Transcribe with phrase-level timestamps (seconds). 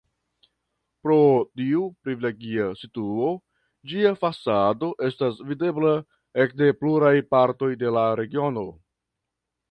[1.07, 1.15] Pro
[1.59, 3.27] tiu privilegia situo
[3.91, 5.91] ĝia fasado estas videbla
[6.45, 8.65] ekde pluraj partoj de la regiono.